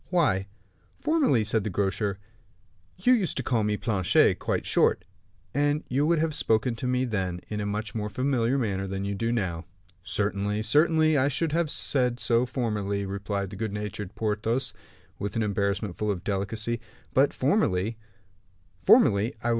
"Why, 0.09 0.47
formerly," 0.99 1.43
said 1.43 1.63
the 1.63 1.69
grocer, 1.69 2.17
"you 2.97 3.13
used 3.13 3.37
to 3.37 3.43
call 3.43 3.63
me 3.63 3.77
Planchet 3.77 4.39
quite 4.39 4.65
short, 4.65 5.05
and 5.53 5.83
you 5.89 6.07
would 6.07 6.17
have 6.17 6.33
spoken 6.33 6.75
to 6.77 6.87
me 6.87 7.05
then 7.05 7.39
in 7.49 7.59
a 7.61 7.67
much 7.67 7.93
more 7.93 8.09
familiar 8.09 8.57
manner 8.57 8.87
than 8.87 9.05
you 9.05 9.13
do 9.13 9.31
now." 9.31 9.65
"Certainly, 10.01 10.63
certainly, 10.63 11.17
I 11.19 11.27
should 11.27 11.51
have 11.51 11.69
said 11.69 12.19
so 12.19 12.47
formerly," 12.47 13.05
replied 13.05 13.51
the 13.51 13.55
good 13.55 13.73
natured 13.73 14.15
Porthos, 14.15 14.73
with 15.19 15.35
an 15.35 15.43
embarrassment 15.43 15.99
full 15.99 16.09
of 16.09 16.23
delicacy; 16.23 16.79
"but 17.13 17.31
formerly" 17.31 17.99
"Formerly 18.87 19.35
I 19.35 19.35
was 19.35 19.45
M. 19.45 19.49